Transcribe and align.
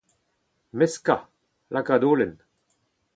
Meskañ, 0.77 1.21
lakaat 1.73 2.03
holen. 2.07 2.33